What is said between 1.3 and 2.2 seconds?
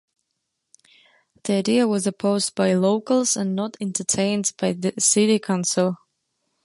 The idea was